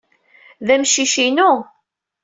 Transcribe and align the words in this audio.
D 0.65 0.67
amcic-inu. 0.73 1.51